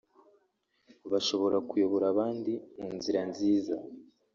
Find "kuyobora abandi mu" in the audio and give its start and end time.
1.69-2.87